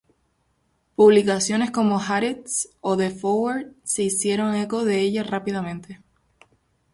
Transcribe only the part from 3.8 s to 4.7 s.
se hicieron